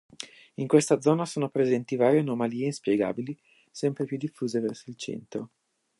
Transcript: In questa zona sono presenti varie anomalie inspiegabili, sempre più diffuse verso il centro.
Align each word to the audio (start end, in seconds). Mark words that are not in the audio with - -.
In 0.55 0.65
questa 0.65 0.99
zona 0.99 1.27
sono 1.27 1.49
presenti 1.51 1.95
varie 1.95 2.21
anomalie 2.21 2.65
inspiegabili, 2.65 3.37
sempre 3.69 4.05
più 4.05 4.17
diffuse 4.17 4.59
verso 4.59 4.89
il 4.89 4.95
centro. 4.95 5.51